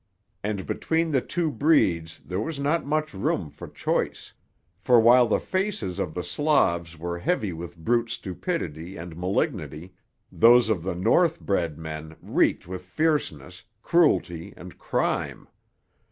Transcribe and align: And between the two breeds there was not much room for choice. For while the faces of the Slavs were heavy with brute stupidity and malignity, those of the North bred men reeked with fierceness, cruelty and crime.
And 0.43 0.65
between 0.65 1.11
the 1.11 1.21
two 1.21 1.51
breeds 1.51 2.21
there 2.25 2.39
was 2.39 2.59
not 2.59 2.87
much 2.87 3.13
room 3.13 3.51
for 3.51 3.67
choice. 3.67 4.33
For 4.79 4.99
while 4.99 5.27
the 5.27 5.39
faces 5.39 5.99
of 5.99 6.15
the 6.15 6.23
Slavs 6.23 6.97
were 6.97 7.19
heavy 7.19 7.53
with 7.53 7.77
brute 7.77 8.09
stupidity 8.09 8.97
and 8.97 9.15
malignity, 9.15 9.93
those 10.31 10.69
of 10.69 10.81
the 10.81 10.95
North 10.95 11.39
bred 11.39 11.77
men 11.77 12.15
reeked 12.19 12.67
with 12.67 12.87
fierceness, 12.87 13.61
cruelty 13.83 14.55
and 14.57 14.79
crime. 14.79 15.47